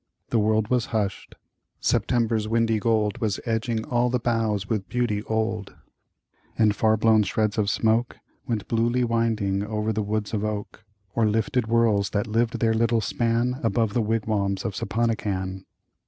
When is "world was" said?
0.39-0.87